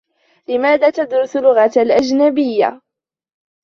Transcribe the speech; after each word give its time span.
لماذا 0.47 0.89
تدرس 0.89 1.35
لغة 1.37 1.71
أجنبية؟ 1.77 2.71